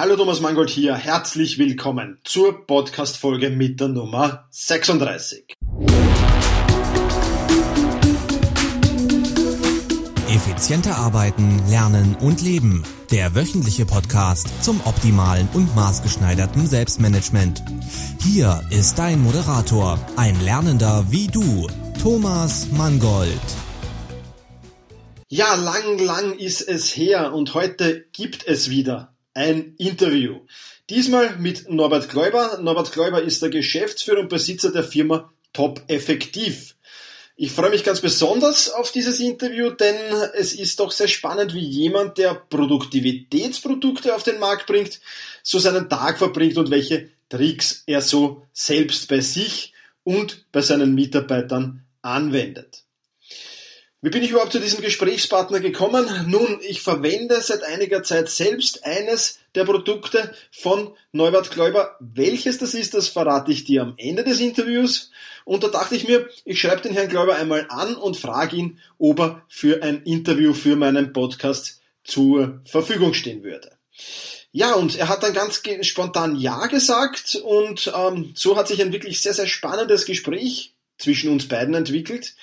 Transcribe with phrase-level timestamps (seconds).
[0.00, 5.44] Hallo Thomas Mangold hier, herzlich willkommen zur Podcast-Folge mit der Nummer 36.
[10.26, 12.82] Effizienter arbeiten, lernen und leben.
[13.10, 17.62] Der wöchentliche Podcast zum optimalen und maßgeschneiderten Selbstmanagement.
[18.22, 21.68] Hier ist dein Moderator, ein Lernender wie du,
[22.02, 23.28] Thomas Mangold.
[25.28, 30.40] Ja, lang, lang ist es her und heute gibt es wieder ein Interview.
[30.88, 32.58] Diesmal mit Norbert Gläuber.
[32.60, 36.76] Norbert Gläuber ist der Geschäftsführer und Besitzer der Firma Top Effektiv.
[37.36, 39.96] Ich freue mich ganz besonders auf dieses Interview, denn
[40.34, 45.00] es ist doch sehr spannend, wie jemand, der Produktivitätsprodukte auf den Markt bringt,
[45.42, 49.72] so seinen Tag verbringt und welche Tricks er so selbst bei sich
[50.04, 52.84] und bei seinen Mitarbeitern anwendet.
[54.02, 56.08] Wie bin ich überhaupt zu diesem Gesprächspartner gekommen?
[56.26, 61.98] Nun, ich verwende seit einiger Zeit selbst eines der Produkte von Neubert Gläuber.
[62.00, 65.10] Welches das ist, das verrate ich dir am Ende des Interviews.
[65.44, 68.78] Und da dachte ich mir, ich schreibe den Herrn Gläuber einmal an und frage ihn,
[68.96, 73.70] ob er für ein Interview für meinen Podcast zur Verfügung stehen würde.
[74.50, 78.94] Ja, und er hat dann ganz spontan Ja gesagt und ähm, so hat sich ein
[78.94, 82.34] wirklich sehr, sehr spannendes Gespräch zwischen uns beiden entwickelt.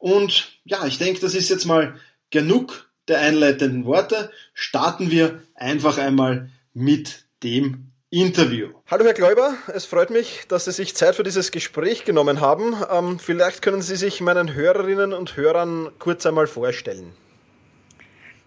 [0.00, 1.94] Und ja, ich denke, das ist jetzt mal
[2.30, 4.30] genug der einleitenden Worte.
[4.54, 8.70] Starten wir einfach einmal mit dem Interview.
[8.90, 12.74] Hallo Herr Gläuber, es freut mich, dass Sie sich Zeit für dieses Gespräch genommen haben.
[12.90, 17.12] Ähm, vielleicht können Sie sich meinen Hörerinnen und Hörern kurz einmal vorstellen.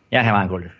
[0.09, 0.71] Ja, Herr Mangol,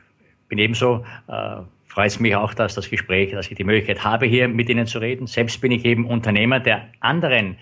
[0.50, 1.06] bin ebenso.
[1.28, 4.70] Äh, freut es mich auch, dass das Gespräch, dass ich die Möglichkeit habe, hier mit
[4.70, 5.28] Ihnen zu reden.
[5.28, 7.58] Selbst bin ich eben Unternehmer, der anderen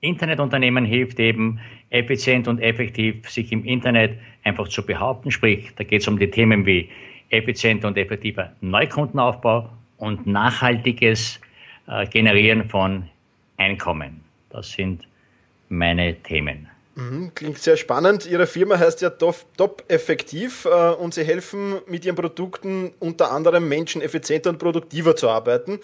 [0.00, 1.60] Internetunternehmen hilft eben
[1.90, 5.30] effizient und effektiv sich im Internet einfach zu behaupten.
[5.30, 6.88] Sprich, da geht es um die Themen wie
[7.30, 11.40] effizienter und effektiver Neukundenaufbau und nachhaltiges
[11.86, 13.08] äh, Generieren von
[13.56, 14.20] Einkommen.
[14.50, 15.06] Das sind
[15.68, 16.68] meine Themen.
[16.98, 18.26] Mhm, klingt sehr spannend.
[18.26, 23.68] Ihre Firma heißt ja Top Effektiv äh, und Sie helfen mit Ihren Produkten unter anderem
[23.68, 25.78] Menschen effizienter und produktiver zu arbeiten.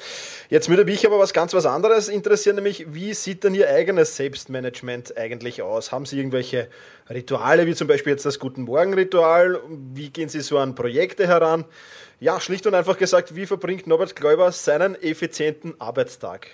[0.51, 4.17] Jetzt würde mich aber was ganz was anderes interessieren, nämlich wie sieht denn Ihr eigenes
[4.17, 5.93] Selbstmanagement eigentlich aus?
[5.93, 6.67] Haben Sie irgendwelche
[7.09, 9.61] Rituale, wie zum Beispiel jetzt das Guten Morgen Ritual?
[9.69, 11.65] Wie gehen Sie so an Projekte heran?
[12.19, 16.49] Ja, schlicht und einfach gesagt, wie verbringt Norbert Gläuber seinen effizienten Arbeitstag?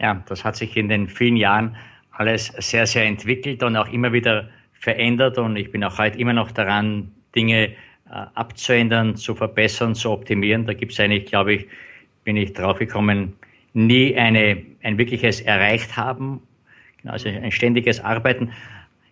[0.00, 1.76] Ja, das hat sich in den vielen Jahren
[2.16, 6.32] alles sehr, sehr entwickelt und auch immer wieder verändert und ich bin auch heute immer
[6.32, 7.72] noch daran, Dinge äh,
[8.34, 10.66] abzuändern, zu verbessern, zu optimieren.
[10.66, 11.66] Da gibt es eigentlich, glaube ich,
[12.24, 13.32] bin ich draufgekommen,
[13.72, 16.40] nie eine, ein wirkliches Erreicht haben,
[17.04, 18.52] also ein ständiges Arbeiten.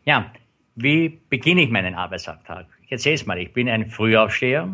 [0.05, 0.31] Ja,
[0.77, 2.67] wie beginne ich meinen Arbeitsalltag?
[2.84, 4.69] Ich erzähle es mal, ich bin ein Frühaufsteher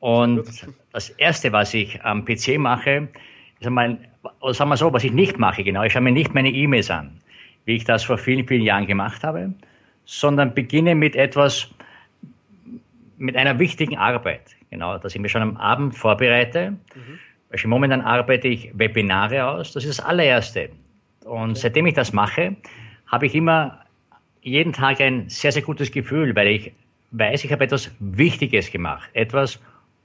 [0.00, 0.44] und
[0.92, 3.08] das Erste, was ich am PC mache,
[3.58, 3.98] ist einmal
[4.52, 7.10] sagen wir so, was ich nicht mache, genau, ich schaue mir nicht meine E-Mails an,
[7.64, 9.52] wie ich das vor vielen, vielen Jahren gemacht habe,
[10.04, 11.68] sondern beginne mit etwas,
[13.18, 16.72] mit einer wichtigen Arbeit, genau, dass ich mir schon am Abend vorbereite.
[16.94, 17.18] Mhm.
[17.50, 20.70] Weil momentan arbeite ich Webinare aus, das ist das allererste.
[21.24, 21.60] Und okay.
[21.60, 22.56] seitdem ich das mache,
[23.06, 23.80] habe ich immer
[24.42, 26.72] jeden Tag ein sehr, sehr gutes Gefühl, weil ich
[27.12, 29.60] weiß, ich habe etwas Wichtiges gemacht, etwas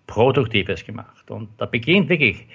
[0.08, 1.30] Produktives gemacht.
[1.30, 2.46] Und da beginnt wirklich.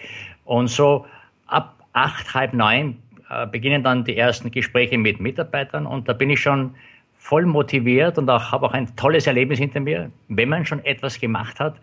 [0.45, 1.07] Und so
[1.55, 2.97] ab acht, halb neun
[3.31, 6.75] äh, beginnen dann die ersten Gespräche mit Mitarbeitern und da bin ich schon
[7.17, 11.19] voll motiviert und auch habe auch ein tolles Erlebnis hinter mir, wenn man schon etwas
[11.19, 11.77] gemacht hat,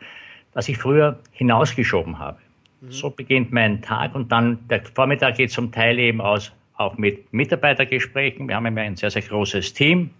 [0.54, 2.38] das ich früher hinausgeschoben habe.
[2.82, 2.92] Mhm.
[2.92, 7.32] So beginnt mein Tag und dann der Vormittag geht zum Teil eben aus auch mit
[7.34, 8.48] Mitarbeitergesprächen.
[8.48, 10.12] Wir haben immer ein sehr, sehr großes Team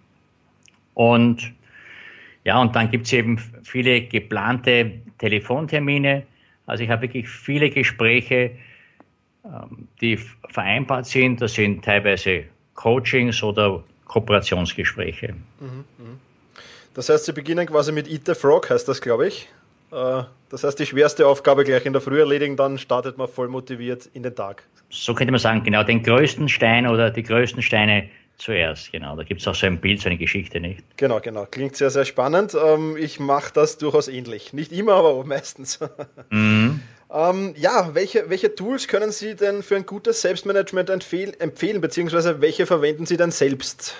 [0.94, 1.52] und
[2.44, 6.24] ja, und dann gibt es eben viele geplante Telefontermine.
[6.66, 8.50] Also ich habe wirklich viele Gespräche,
[10.00, 10.18] die
[10.50, 11.40] vereinbart sind.
[11.40, 12.44] Das sind teilweise
[12.74, 15.34] Coachings oder Kooperationsgespräche.
[15.60, 16.20] Mhm, mhm.
[16.94, 19.48] Das heißt, Sie beginnen quasi mit Eat the Frog, heißt das, glaube ich.
[19.90, 23.48] Äh, das heißt, die schwerste Aufgabe gleich in der Früh erledigen, dann startet man voll
[23.48, 24.64] motiviert in den Tag.
[24.90, 29.16] So könnte man sagen, genau, den größten Stein oder die größten Steine zuerst, genau.
[29.16, 30.82] Da gibt es auch so ein Bild, so eine Geschichte, nicht?
[30.98, 31.46] Genau, genau.
[31.50, 32.54] Klingt sehr, sehr spannend.
[32.54, 34.52] Ähm, ich mache das durchaus ähnlich.
[34.52, 35.80] Nicht immer, aber meistens.
[36.30, 36.80] Mhm.
[37.12, 42.64] Ähm, ja, welche, welche Tools können Sie denn für ein gutes Selbstmanagement empfehlen, beziehungsweise welche
[42.64, 43.94] verwenden Sie denn selbst?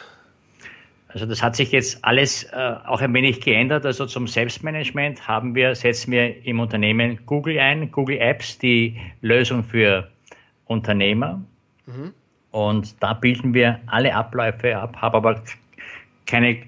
[1.08, 3.84] Also das hat sich jetzt alles äh, auch ein wenig geändert.
[3.84, 9.62] Also zum Selbstmanagement haben wir, setzen wir im Unternehmen Google ein, Google Apps, die Lösung
[9.62, 10.08] für
[10.64, 11.42] Unternehmer.
[11.84, 12.14] Mhm.
[12.50, 15.42] Und da bilden wir alle Abläufe ab, habe aber
[16.24, 16.62] keine äh,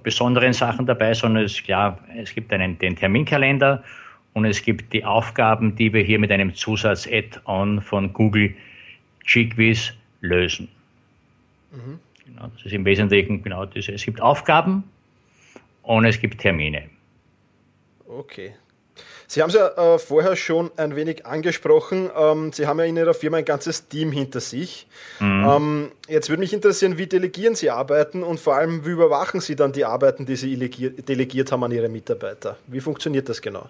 [0.00, 3.82] besonderen Sachen dabei, sondern es, klar, es gibt einen, den Terminkalender
[4.34, 8.54] und es gibt die Aufgaben, die wir hier mit einem Zusatz-Add-on von Google
[9.26, 10.68] G-Quiz lösen.
[11.72, 11.98] Mhm.
[12.26, 13.88] Genau, das ist im Wesentlichen genau das.
[13.88, 14.84] Es gibt Aufgaben
[15.82, 16.84] und es gibt Termine.
[18.06, 18.54] Okay,
[19.30, 22.10] Sie haben es ja äh, vorher schon ein wenig angesprochen.
[22.16, 24.86] Ähm, Sie haben ja in Ihrer Firma ein ganzes Team hinter sich.
[25.20, 25.46] Mhm.
[25.46, 29.54] Ähm, jetzt würde mich interessieren, wie delegieren Sie Arbeiten und vor allem, wie überwachen Sie
[29.54, 32.56] dann die Arbeiten, die Sie delegiert haben an Ihre Mitarbeiter?
[32.66, 33.68] Wie funktioniert das genau?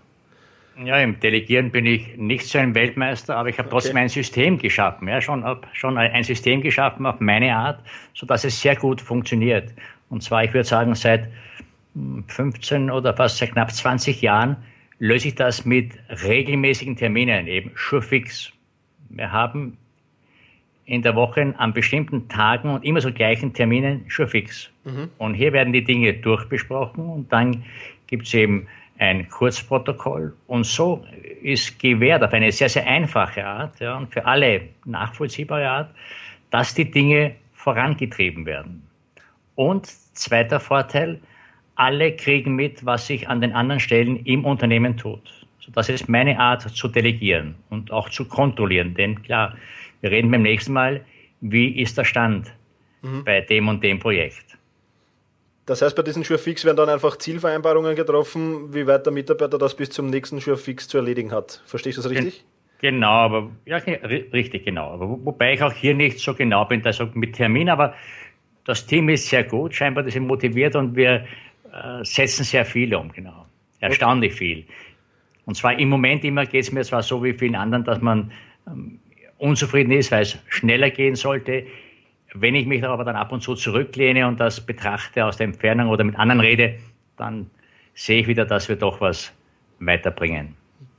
[0.85, 4.03] Ja, im Delegieren bin ich nicht so ein Weltmeister, aber ich habe trotzdem okay.
[4.03, 5.09] ein System geschaffen.
[5.09, 7.81] Ja, schon, schon ein System geschaffen auf meine Art,
[8.15, 9.73] sodass es sehr gut funktioniert.
[10.09, 11.29] Und zwar, ich würde sagen, seit
[12.29, 14.57] 15 hm, oder fast seit knapp 20 Jahren
[15.01, 15.93] löse ich das mit
[16.25, 18.53] regelmäßigen Terminen, eben fix.
[19.09, 19.77] Wir haben
[20.85, 24.71] in der Woche an bestimmten Tagen und immer so gleichen Terminen fix.
[24.85, 25.11] Mhm.
[25.19, 27.65] Und hier werden die Dinge durchbesprochen und dann
[28.07, 28.67] gibt es eben
[28.99, 30.35] ein Kurzprotokoll.
[30.47, 31.05] Und so
[31.43, 35.95] ist gewährt auf eine sehr, sehr einfache Art ja, und für alle nachvollziehbare Art,
[36.50, 38.83] dass die Dinge vorangetrieben werden.
[39.55, 41.21] Und zweiter Vorteil,
[41.77, 45.47] alle kriegen mit, was sich an den anderen Stellen im Unternehmen tut.
[45.61, 48.95] So, das ist meine Art zu delegieren und auch zu kontrollieren.
[48.95, 49.56] Denn klar,
[50.00, 51.05] wir reden beim nächsten Mal,
[51.41, 52.53] wie ist der Stand
[53.03, 53.25] mhm.
[53.25, 54.58] bei dem und dem Projekt.
[55.69, 59.76] Das heißt, bei diesen Surefix werden dann einfach Zielvereinbarungen getroffen, wie weit der Mitarbeiter das
[59.76, 61.62] bis zum nächsten Surefix zu erledigen hat.
[61.67, 62.43] Verstehst du das richtig?
[62.81, 64.93] Genau, aber ja, richtig genau.
[64.93, 67.93] Aber wobei ich auch hier nicht so genau bin, also mit Termin, aber
[68.65, 71.26] das Team ist sehr gut, scheinbar, die sind motiviert und wir
[71.71, 73.44] äh, setzen sehr viel um, genau.
[73.81, 74.64] Erstaunlich viel.
[75.44, 78.32] Und zwar im Moment immer geht es mir zwar so wie vielen anderen, dass man
[78.67, 79.00] ähm,
[79.37, 81.67] unzufrieden ist, weil es schneller gehen sollte.
[82.40, 85.88] Wenn ich mich aber dann ab und zu zurücklehne und das betrachte aus der Entfernung
[85.88, 86.79] oder mit anderen rede,
[87.17, 87.50] dann
[87.94, 89.32] sehe ich wieder, dass wir doch was
[89.81, 90.55] weiterbringen.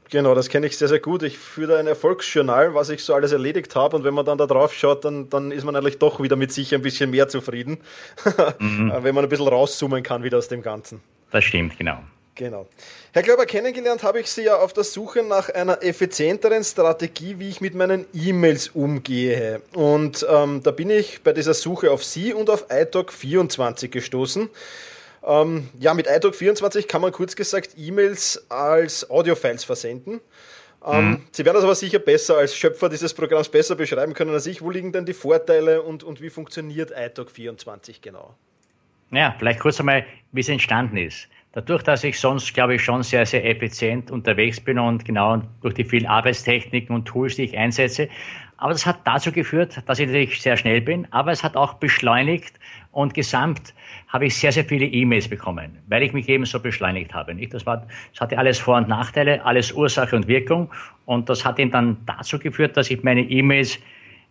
[0.09, 1.21] Genau, das kenne ich sehr, sehr gut.
[1.21, 3.95] Ich führe ein Erfolgsjournal, was ich so alles erledigt habe.
[3.95, 6.51] Und wenn man dann da drauf schaut, dann, dann ist man eigentlich doch wieder mit
[6.51, 7.77] sich ein bisschen mehr zufrieden.
[8.57, 8.91] Mhm.
[9.01, 11.01] wenn man ein bisschen rauszoomen kann wieder aus dem Ganzen.
[11.29, 11.99] Das stimmt, genau.
[12.39, 12.67] Genau.
[13.11, 17.49] Herr Glauber, kennengelernt habe ich Sie ja auf der Suche nach einer effizienteren Strategie, wie
[17.49, 19.61] ich mit meinen E-Mails umgehe.
[19.73, 24.49] Und ähm, da bin ich bei dieser Suche auf Sie und auf iTalk24 gestoßen.
[25.21, 30.21] Ähm, ja, mit iTalk24 kann man kurz gesagt E-Mails als Audiofiles versenden.
[30.85, 31.21] Ähm, mhm.
[31.31, 34.61] Sie werden das aber sicher besser als Schöpfer dieses Programms besser beschreiben können als ich.
[34.61, 38.33] Wo liegen denn die Vorteile und, und wie funktioniert iTalk24 genau?
[39.11, 41.27] Ja, vielleicht kurz einmal, wie es entstanden ist.
[41.53, 45.73] Dadurch, dass ich sonst, glaube ich, schon sehr, sehr effizient unterwegs bin und genau durch
[45.73, 48.07] die vielen Arbeitstechniken und Tools, die ich einsetze.
[48.57, 51.75] Aber das hat dazu geführt, dass ich natürlich sehr schnell bin, aber es hat auch
[51.75, 52.59] beschleunigt
[52.91, 53.73] und gesamt
[54.09, 57.33] habe ich sehr, sehr viele E-Mails bekommen, weil ich mich eben so beschleunigt habe.
[57.33, 57.53] Nicht?
[57.53, 60.69] Das, war, das hatte alles Vor- und Nachteile, alles Ursache und Wirkung.
[61.05, 63.79] Und das hat eben dann dazu geführt, dass ich meine E-Mails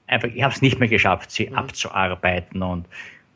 [0.09, 1.55] einfach, ich habe es nicht mehr geschafft, sie mhm.
[1.55, 2.63] abzuarbeiten.
[2.63, 2.87] Und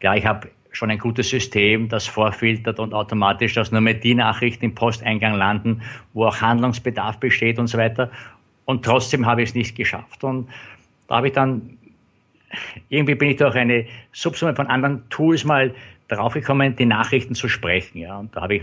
[0.02, 4.14] ja, ich habe schon ein gutes System, das vorfiltert und automatisch, dass nur mehr die
[4.14, 5.82] Nachrichten im Posteingang landen,
[6.14, 8.10] wo auch Handlungsbedarf besteht und so weiter.
[8.64, 10.24] Und trotzdem habe ich es nicht geschafft.
[10.24, 10.48] Und
[11.08, 11.78] da habe ich dann,
[12.88, 15.74] irgendwie bin ich durch eine Subsumme von anderen Tools mal
[16.08, 17.98] draufgekommen, die Nachrichten zu sprechen.
[17.98, 18.18] Ja.
[18.18, 18.62] Und da habe ich,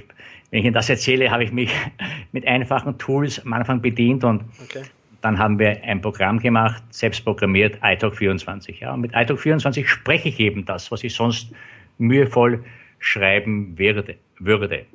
[0.52, 1.72] wenn ich Ihnen das erzähle, habe ich mich
[2.32, 4.84] mit einfachen Tools am Anfang bedient und okay.
[5.22, 8.80] dann haben wir ein Programm gemacht, selbst programmiert, iTalk24.
[8.80, 8.94] Ja.
[8.94, 11.52] Und mit iTalk24 spreche ich eben das, was ich sonst
[12.00, 12.64] mühevoll
[13.00, 14.16] schreiben würde.
[14.40, 14.86] würde.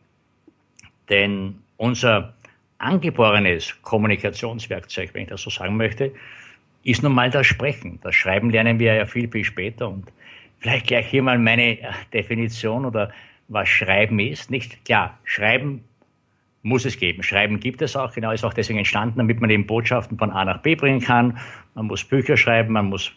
[1.08, 2.34] Denn unser
[2.78, 6.12] angeborenes Kommunikationswerkzeug, wenn ich das so sagen möchte,
[6.82, 7.98] ist nun mal das Sprechen.
[8.02, 10.10] Das Schreiben lernen wir ja viel, viel später und
[10.64, 13.10] Vielleicht gleich hier mal meine äh, Definition oder
[13.48, 14.50] was Schreiben ist.
[14.50, 15.84] Nicht klar, Schreiben
[16.62, 17.22] muss es geben.
[17.22, 20.42] Schreiben gibt es auch, genau ist auch deswegen entstanden, damit man eben Botschaften von A
[20.42, 21.36] nach B bringen kann.
[21.74, 23.12] Man muss Bücher schreiben, man muss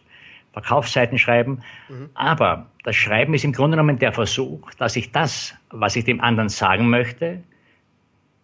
[0.58, 1.62] Verkaufsseiten schreiben.
[1.88, 2.10] Mhm.
[2.16, 6.20] Aber das Schreiben ist im Grunde genommen der Versuch, dass ich das, was ich dem
[6.20, 7.44] anderen sagen möchte,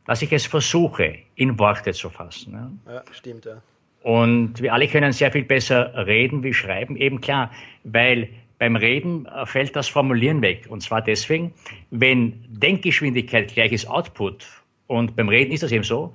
[0.06, 2.80] dass ich es versuche, in Worte zu fassen.
[2.88, 3.62] Ja, stimmt, ja.
[4.04, 7.50] Und wir alle können sehr viel besser reden wie schreiben, eben klar,
[7.86, 8.30] weil
[8.60, 10.68] beim Reden äh, fällt das Formulieren weg.
[10.70, 11.54] Und zwar deswegen,
[11.90, 14.46] wenn Denkgeschwindigkeit gleich ist Output
[14.88, 16.14] und beim Reden ist das eben so,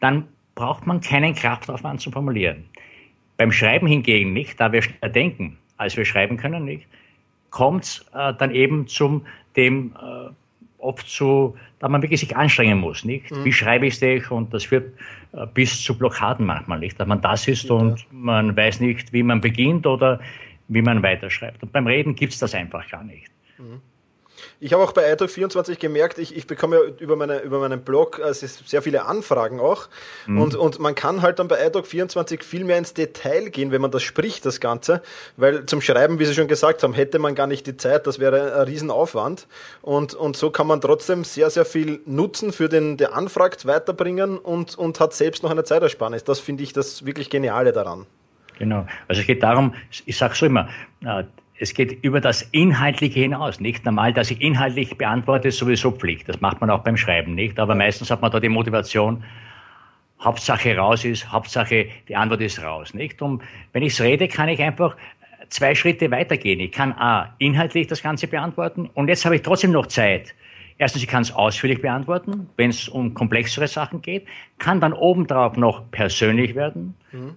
[0.00, 2.64] dann braucht man keinen Kraftaufwand zum Formulieren.
[3.38, 6.86] Beim Schreiben hingegen nicht, da wir schneller denken, als wir schreiben können, nicht,
[7.48, 9.24] kommt es äh, dann eben zum
[9.56, 10.30] dem äh,
[10.78, 13.30] oft so, da man wirklich sich anstrengen muss, nicht?
[13.30, 13.44] Mhm.
[13.44, 14.92] Wie schreibe ich es Und das führt
[15.32, 16.98] äh, bis zu Blockaden manchmal, nicht?
[17.00, 17.74] Dass man das ist ja.
[17.74, 20.20] und man weiß nicht, wie man beginnt oder
[20.68, 21.62] wie man weiterschreibt.
[21.62, 23.30] Und beim Reden gibt es das einfach gar nicht.
[23.58, 23.80] Mhm.
[24.60, 28.20] Ich habe auch bei iTalk24 gemerkt, ich, ich bekomme ja über, meine, über meinen Blog
[28.20, 29.88] also sehr viele Anfragen auch.
[30.26, 30.40] Mhm.
[30.40, 33.90] Und, und man kann halt dann bei iTalk24 viel mehr ins Detail gehen, wenn man
[33.90, 35.02] das spricht, das Ganze.
[35.36, 38.18] Weil zum Schreiben, wie Sie schon gesagt haben, hätte man gar nicht die Zeit, das
[38.18, 39.46] wäre ein Riesenaufwand.
[39.82, 44.38] Und, und so kann man trotzdem sehr, sehr viel Nutzen für den, der anfragt, weiterbringen
[44.38, 46.24] und, und hat selbst noch eine Zeitersparnis.
[46.24, 48.06] Das finde ich das wirklich Geniale daran.
[48.58, 48.86] Genau.
[49.06, 50.68] Also es geht darum, ich sage so immer,
[51.04, 51.24] äh,
[51.60, 53.60] es geht über das Inhaltliche hinaus.
[53.60, 56.28] Nicht normal, dass ich inhaltlich beantworte, ist sowieso Pflicht.
[56.28, 57.58] Das macht man auch beim Schreiben nicht.
[57.58, 59.24] Aber meistens hat man da die Motivation,
[60.20, 62.94] Hauptsache raus ist, Hauptsache die Antwort ist raus.
[62.94, 63.22] Nicht?
[63.22, 64.96] Und wenn ich rede, kann ich einfach
[65.48, 66.60] zwei Schritte weitergehen.
[66.60, 70.34] Ich kann A, inhaltlich das Ganze beantworten und jetzt habe ich trotzdem noch Zeit.
[70.76, 74.26] Erstens, ich kann es ausführlich beantworten, wenn es um komplexere Sachen geht,
[74.58, 76.94] kann dann obendrauf noch persönlich werden.
[77.10, 77.36] Mhm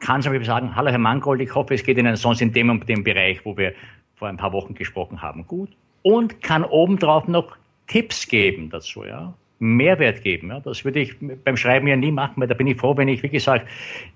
[0.00, 2.70] kann zum Beispiel sagen, hallo Herr Mangold, ich hoffe, es geht Ihnen sonst in dem
[2.70, 3.72] und dem Bereich, wo wir
[4.16, 5.70] vor ein paar Wochen gesprochen haben, gut.
[6.02, 9.34] Und kann obendrauf noch Tipps geben dazu, ja.
[9.58, 10.48] Mehrwert geben.
[10.48, 10.60] Ja.
[10.60, 11.14] Das würde ich
[11.44, 13.68] beim Schreiben ja nie machen, weil da bin ich froh, wenn ich, wie gesagt,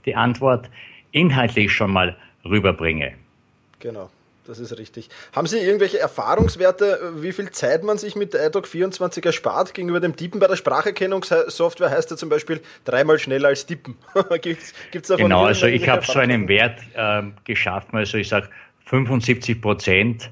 [0.06, 0.70] die Antwort
[1.12, 3.12] inhaltlich schon mal rüberbringe.
[3.80, 4.08] Genau.
[4.46, 5.08] Das ist richtig.
[5.34, 10.00] Haben Sie irgendwelche Erfahrungswerte, wie viel Zeit man sich mit der iDoc 24 erspart gegenüber
[10.00, 10.38] dem Tippen?
[10.38, 13.96] Bei der Spracherkennungssoftware heißt ja zum Beispiel dreimal schneller als tippen.
[14.42, 18.48] Gibt es davon Genau, also ich habe so einen Wert äh, geschafft, also ich sage
[18.84, 20.30] 75 Prozent.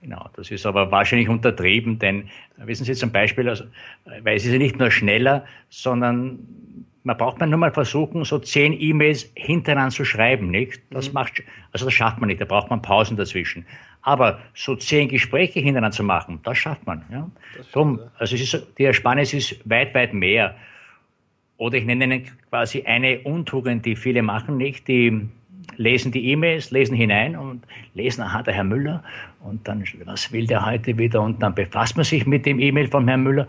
[0.00, 3.64] Genau, das ist aber wahrscheinlich untertrieben, denn wissen Sie zum Beispiel, also,
[4.22, 6.38] weil es ist ja nicht nur schneller, sondern
[7.04, 10.80] man braucht man nur mal versuchen, so zehn E-Mails hintereinander zu schreiben, nicht?
[10.90, 11.14] Das mhm.
[11.14, 13.66] macht, also das schafft man nicht, da braucht man Pausen dazwischen.
[14.00, 17.30] Aber so zehn Gespräche hintereinander zu machen, das schafft man, ja.
[17.72, 20.54] Drum, also es ist, die Ersparnis ist weit, weit mehr.
[21.58, 24.88] Oder ich nenne Ihnen quasi eine Untugend, die viele machen, nicht?
[24.88, 25.28] Die
[25.76, 29.02] lesen die E-Mails, lesen hinein und lesen, aha, der Herr Müller.
[29.40, 31.20] Und dann, was will der heute wieder?
[31.20, 33.46] Und dann befasst man sich mit dem E-Mail von Herrn Müller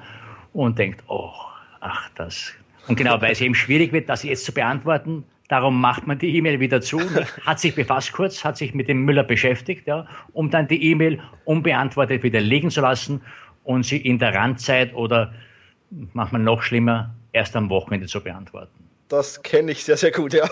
[0.53, 1.31] und denkt, oh,
[1.79, 2.53] ach, das,
[2.87, 6.35] und genau, weil es eben schwierig wird, das jetzt zu beantworten, darum macht man die
[6.35, 6.99] E-Mail wieder zu,
[7.45, 11.19] hat sich befasst kurz, hat sich mit dem Müller beschäftigt, ja, um dann die E-Mail
[11.45, 13.21] unbeantwortet wieder liegen zu lassen
[13.63, 15.33] und sie in der Randzeit oder,
[16.13, 18.85] macht man noch schlimmer, erst am Wochenende zu beantworten.
[19.07, 20.49] Das kenne ich sehr, sehr gut, ja.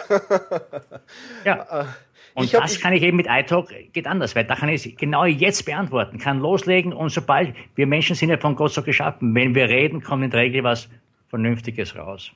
[1.45, 1.87] ja.
[2.35, 4.83] Äh, und hab, das kann ich eben mit iTalk, geht anders, weil da kann ich
[4.83, 8.81] es genau jetzt beantworten, kann loslegen und sobald, wir Menschen sind ja von Gott so
[8.81, 10.89] geschaffen, wenn wir reden, kommt in der Regel was
[11.33, 12.29] Vernünftiges raus.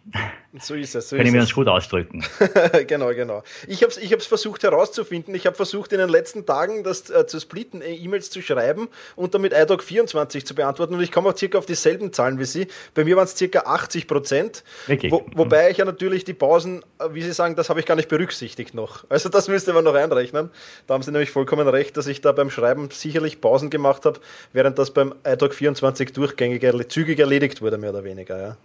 [0.59, 1.09] So ist es.
[1.09, 2.25] So Können wir uns gut ausdrücken.
[2.87, 3.43] genau, genau.
[3.67, 5.35] Ich habe es ich versucht herauszufinden.
[5.35, 8.87] Ich habe versucht in den letzten Tagen das äh, zu splitten, äh, E-Mails zu schreiben
[9.15, 10.95] und damit iDoc 24 zu beantworten.
[10.95, 12.69] Und ich komme auch circa auf dieselben Zahlen wie Sie.
[12.95, 14.63] Bei mir waren es circa 80 Prozent.
[15.09, 17.97] Wo, wobei ich ja natürlich die Pausen, äh, wie Sie sagen, das habe ich gar
[17.97, 19.05] nicht berücksichtigt noch.
[19.09, 20.49] Also das müsste man noch einrechnen.
[20.87, 24.19] Da haben Sie nämlich vollkommen recht, dass ich da beim Schreiben sicherlich Pausen gemacht habe,
[24.53, 28.41] während das beim iDoc 24 durchgängig zügig erledigt wurde, mehr oder weniger.
[28.41, 28.57] Ja.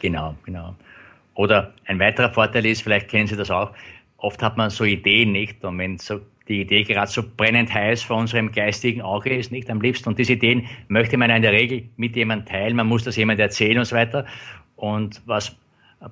[0.00, 0.74] Genau, genau.
[1.34, 3.72] Oder ein weiterer Vorteil ist, vielleicht kennen Sie das auch,
[4.16, 8.02] oft hat man so Ideen nicht und wenn so die Idee gerade so brennend heiß
[8.02, 10.08] vor unserem geistigen Auge ist, nicht am liebsten.
[10.08, 13.38] Und diese Ideen möchte man in der Regel mit jemandem teilen, man muss das jemand
[13.38, 14.24] erzählen und so weiter.
[14.76, 15.54] Und was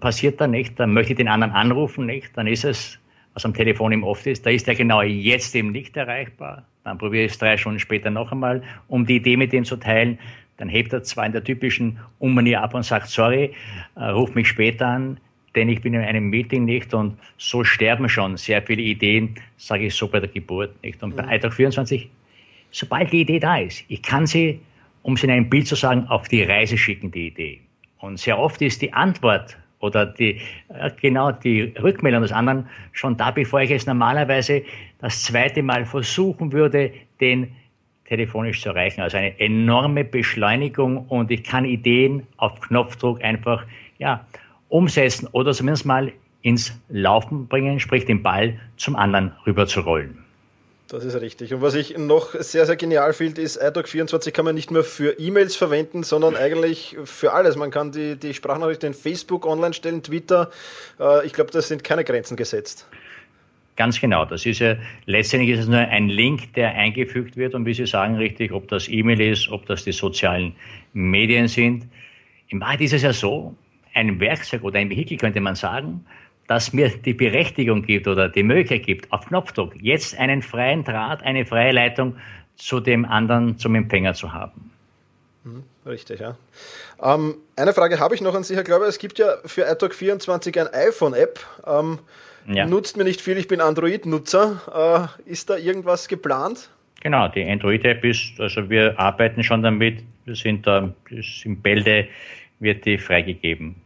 [0.00, 0.78] passiert dann nicht?
[0.78, 2.36] Dann möchte ich den anderen anrufen, nicht?
[2.36, 2.98] Dann ist es,
[3.34, 6.64] was am Telefon ihm oft ist, da ist er genau jetzt eben nicht erreichbar.
[6.84, 9.76] Dann probiere ich es drei Stunden später noch einmal, um die Idee mit ihm zu
[9.76, 10.18] teilen.
[10.58, 13.52] Dann hebt er zwar in der typischen Unmanier ab und sagt, sorry,
[13.96, 15.20] äh, ruf mich später an,
[15.54, 19.86] denn ich bin in einem Meeting nicht und so sterben schon sehr viele Ideen, sage
[19.86, 21.02] ich so bei der Geburt nicht.
[21.02, 21.28] Und bei mhm.
[21.30, 22.08] Eintrag 24,
[22.70, 24.60] sobald die Idee da ist, ich kann sie,
[25.02, 27.60] um es in einem Bild zu sagen, auf die Reise schicken, die Idee.
[27.98, 33.16] Und sehr oft ist die Antwort oder die, äh, genau die Rückmeldung des anderen schon
[33.16, 34.62] da, bevor ich es normalerweise
[35.00, 37.52] das zweite Mal versuchen würde, den
[38.08, 39.00] telefonisch zu erreichen.
[39.00, 43.64] Also eine enorme Beschleunigung und ich kann Ideen auf Knopfdruck einfach
[43.98, 44.26] ja,
[44.68, 50.26] umsetzen oder zumindest mal ins Laufen bringen, sprich den Ball zum anderen rüber zu rollen.
[50.88, 51.52] Das ist richtig.
[51.52, 55.18] Und was ich noch sehr, sehr genial finde, ist, iDoc24 kann man nicht nur für
[55.18, 57.56] E-Mails verwenden, sondern eigentlich für alles.
[57.56, 60.50] Man kann die, die Sprachnachrichten in Facebook online stellen, Twitter.
[61.00, 62.86] Äh, ich glaube, da sind keine Grenzen gesetzt.
[63.76, 64.24] Ganz genau.
[64.24, 67.86] Das ist ja, letztendlich ist es nur ein Link, der eingefügt wird und wie Sie
[67.86, 70.54] sagen richtig, ob das E-Mail ist, ob das die sozialen
[70.94, 71.86] Medien sind.
[72.48, 73.54] In Wahrheit ist es ja so,
[73.94, 76.04] ein Werkzeug oder ein Vehikel könnte man sagen,
[76.46, 81.22] das mir die Berechtigung gibt oder die Möglichkeit gibt, auf Knopfdruck jetzt einen freien Draht,
[81.22, 82.16] eine freie Leitung
[82.56, 84.70] zu dem anderen, zum Empfänger zu haben.
[85.46, 86.36] Mhm, richtig, ja.
[87.00, 88.86] Ähm, eine Frage habe ich noch an Sie, Herr Glauber.
[88.86, 91.38] Es gibt ja für iTalk 24 ein iPhone-App.
[91.64, 92.00] Ähm,
[92.48, 92.66] ja.
[92.66, 95.12] Nutzt mir nicht viel, ich bin Android-Nutzer.
[95.24, 96.68] Äh, ist da irgendwas geplant?
[97.00, 100.92] Genau, die Android-App ist, also wir arbeiten schon damit, wir sind da,
[101.44, 102.08] im Bälde
[102.58, 103.76] wird die freigegeben.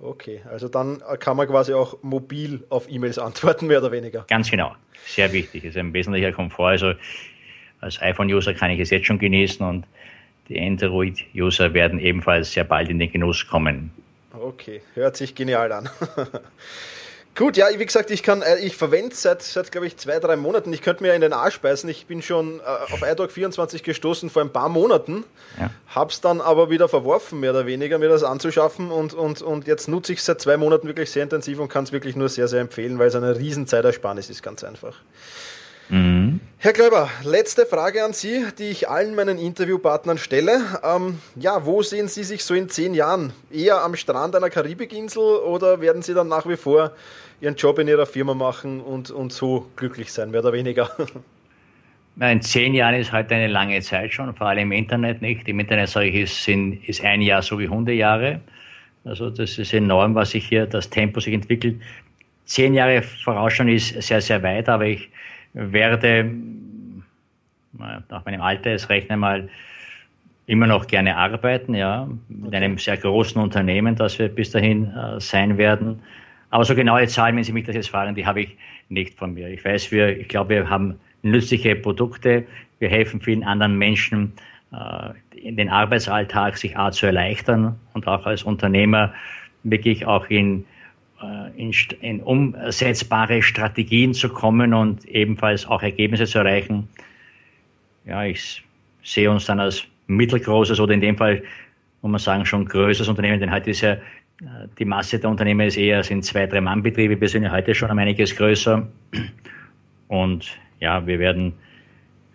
[0.00, 4.24] Okay, also dann kann man quasi auch mobil auf E-Mails antworten, mehr oder weniger.
[4.28, 4.74] Ganz genau,
[5.06, 6.68] sehr wichtig, ist ein wesentlicher Komfort.
[6.68, 6.94] Also
[7.80, 9.84] als iPhone-User kann ich es jetzt schon genießen und
[10.48, 13.90] die Android-User werden ebenfalls sehr bald in den Genuss kommen.
[14.32, 15.88] Okay, hört sich genial an.
[17.34, 20.36] Gut, ja, wie gesagt, ich kann, äh, ich verwende seit, seit glaube ich, zwei, drei
[20.36, 20.70] Monaten.
[20.70, 21.88] Ich könnte mir in den Arsch beißen.
[21.88, 25.24] Ich bin schon äh, auf iDog 24 gestoßen vor ein paar Monaten,
[25.58, 25.70] ja.
[25.88, 29.88] hab's dann aber wieder verworfen, mehr oder weniger, mir das anzuschaffen und, und, und jetzt
[29.88, 32.48] nutze ich es seit zwei Monaten wirklich sehr intensiv und kann es wirklich nur sehr,
[32.48, 34.96] sehr empfehlen, weil es eine riesen Zeitersparnis ist, ganz einfach.
[35.88, 36.21] Mhm.
[36.64, 40.60] Herr Kläuber, letzte Frage an Sie, die ich allen meinen Interviewpartnern stelle.
[40.84, 43.32] Ähm, ja, wo sehen Sie sich so in zehn Jahren?
[43.50, 46.92] Eher am Strand einer Karibikinsel oder werden Sie dann nach wie vor
[47.40, 50.88] Ihren Job in Ihrer Firma machen und, und so glücklich sein, mehr oder weniger?
[52.20, 55.48] In zehn Jahren ist heute eine lange Zeit schon, vor allem im Internet nicht.
[55.48, 58.40] Im Internet sage ich, ist, sind, ist ein Jahr so wie Hundejahre.
[59.04, 61.80] Also das ist enorm, was sich hier, das Tempo sich entwickelt.
[62.44, 65.08] Zehn Jahre vorausschauen ist sehr, sehr weit, aber ich
[65.54, 66.30] werde
[67.72, 69.48] nach meinem Alter, es rechne mal,
[70.46, 75.20] immer noch gerne arbeiten, ja, mit einem sehr großen Unternehmen, das wir bis dahin äh,
[75.20, 76.00] sein werden.
[76.50, 78.56] Aber so genaue Zahlen, wenn Sie mich das jetzt fragen, die habe ich
[78.88, 79.48] nicht von mir.
[79.48, 82.44] Ich weiß, wir, ich glaube, wir haben nützliche Produkte.
[82.80, 84.32] Wir helfen vielen anderen Menschen,
[84.72, 89.14] äh, in den Arbeitsalltag sich A zu erleichtern und auch als Unternehmer
[89.62, 90.64] wirklich auch in
[91.56, 96.88] in, in umsetzbare Strategien zu kommen und ebenfalls auch Ergebnisse zu erreichen.
[98.04, 98.62] Ja, ich
[99.02, 101.42] sehe uns dann als mittelgroßes oder in dem Fall,
[102.02, 105.66] muss man sagen, schon größeres Unternehmen, denn heute ist ja äh, die Masse der Unternehmen
[105.66, 107.20] ist eher sind zwei, drei Mann-Betriebe.
[107.20, 108.86] Wir sind ja heute schon um einiges größer.
[110.08, 111.54] Und ja, wir werden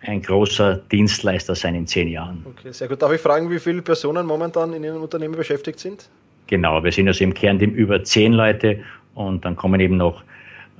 [0.00, 2.44] ein großer Dienstleister sein in zehn Jahren.
[2.46, 3.02] Okay, sehr gut.
[3.02, 6.08] Darf ich fragen, wie viele Personen momentan in Ihrem Unternehmen beschäftigt sind?
[6.48, 8.82] Genau, wir sind also im Kernteam über zehn Leute
[9.14, 10.22] und dann kommen eben noch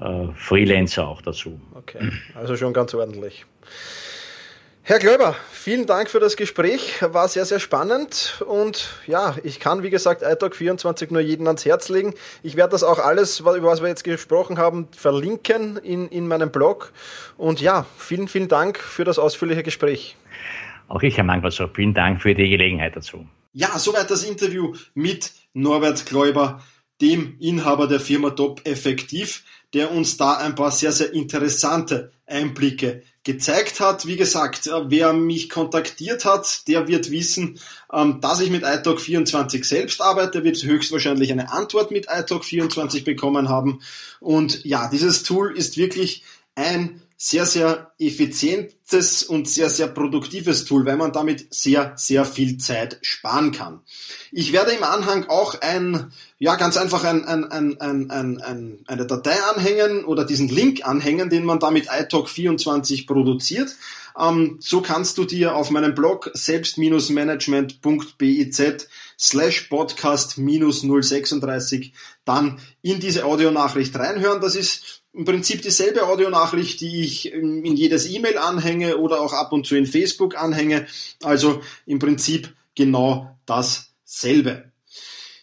[0.00, 1.60] äh, Freelancer auch dazu.
[1.74, 3.44] Okay, also schon ganz ordentlich.
[4.82, 7.02] Herr Glöber, vielen Dank für das Gespräch.
[7.02, 8.42] War sehr, sehr spannend.
[8.48, 12.14] Und ja, ich kann, wie gesagt, iTalk 24 nur jeden ans Herz legen.
[12.42, 16.50] Ich werde das auch alles, über was wir jetzt gesprochen haben, verlinken in, in meinem
[16.50, 16.94] Blog.
[17.36, 20.16] Und ja, vielen, vielen Dank für das ausführliche Gespräch.
[20.88, 23.26] Auch ich, Herr Mangwasser, vielen Dank für die Gelegenheit dazu.
[23.58, 26.62] Ja, soweit das Interview mit Norbert Gläuber,
[27.00, 29.42] dem Inhaber der Firma Top Effektiv,
[29.74, 34.06] der uns da ein paar sehr, sehr interessante Einblicke gezeigt hat.
[34.06, 37.58] Wie gesagt, äh, wer mich kontaktiert hat, der wird wissen,
[37.92, 43.02] ähm, dass ich mit iTalk 24 selbst arbeite, wird höchstwahrscheinlich eine Antwort mit iTalk 24
[43.02, 43.80] bekommen haben.
[44.20, 46.22] Und ja, dieses Tool ist wirklich
[46.54, 52.58] ein sehr, sehr effizientes und sehr, sehr produktives Tool, weil man damit sehr, sehr viel
[52.58, 53.80] Zeit sparen kann.
[54.30, 58.84] Ich werde im Anhang auch ein, ja, ganz einfach ein, ein, ein, ein, ein, ein,
[58.86, 63.74] eine Datei anhängen oder diesen Link anhängen, den man damit iTalk24 produziert.
[64.18, 68.62] Ähm, so kannst du dir auf meinem Blog selbst-management.biz
[69.18, 71.92] slash podcast 036
[72.24, 74.40] dann in diese Audionachricht reinhören.
[74.40, 79.52] Das ist im Prinzip dieselbe Audionachricht, die ich in jedes E-Mail anhänge oder auch ab
[79.52, 80.86] und zu in Facebook anhänge.
[81.22, 84.70] Also im Prinzip genau dasselbe.